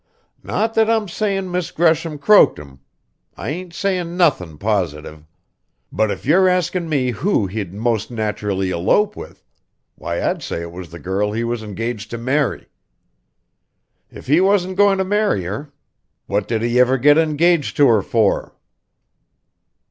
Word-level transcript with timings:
Not 0.41 0.73
that 0.73 0.89
I'm 0.89 1.07
sayin' 1.07 1.51
Miss 1.51 1.69
Gresham 1.69 2.17
croaked 2.17 2.57
him. 2.57 2.79
I 3.37 3.51
ain't 3.51 3.71
sayin' 3.71 4.17
nothin' 4.17 4.57
positive; 4.57 5.27
but 5.91 6.09
if 6.09 6.25
you're 6.25 6.47
askin' 6.47 6.89
me 6.89 7.11
who 7.11 7.45
he'd 7.45 7.71
most 7.71 8.09
naturally 8.09 8.71
elope 8.71 9.15
with, 9.15 9.43
why 9.93 10.19
I'd 10.19 10.41
say 10.41 10.61
it 10.63 10.71
was 10.71 10.89
the 10.89 10.97
girl 10.97 11.31
he 11.33 11.43
was 11.43 11.61
engaged 11.61 12.09
to 12.09 12.17
marry. 12.17 12.65
If 14.09 14.25
he 14.25 14.41
wasn't 14.41 14.75
going 14.75 14.97
to 14.97 15.03
marry 15.05 15.43
her, 15.43 15.71
what 16.25 16.47
did 16.47 16.63
he 16.63 16.79
ever 16.79 16.97
get 16.97 17.19
engaged 17.19 17.77
to 17.77 17.87
her 17.89 18.01
for?" 18.01 18.55